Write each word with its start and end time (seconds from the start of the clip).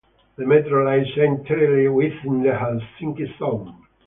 The 0.35 0.47
metro 0.47 0.83
lies 0.83 1.15
entirely 1.15 1.87
within 1.87 2.41
the 2.41 2.49
Helsinki 2.53 3.37
zone. 3.37 3.85